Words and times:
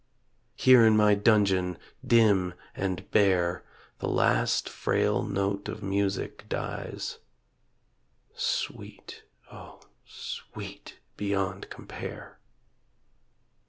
Here 0.55 0.83
in 0.83 0.97
my 0.97 1.13
dungeon 1.13 1.77
dim 2.03 2.55
and 2.73 3.07
bare 3.11 3.63
The 3.99 4.07
last 4.07 4.67
frail 4.67 5.21
not 5.21 5.67
of 5.69 5.83
music 5.83 6.49
dies 6.49 7.19
Sweet, 8.33 9.21
O 9.51 9.79
sweet 10.07 10.97
beyond 11.17 11.69
compare. 11.69 12.39